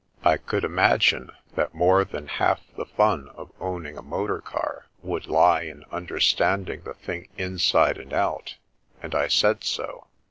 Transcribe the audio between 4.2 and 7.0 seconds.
car would lie in understand ing the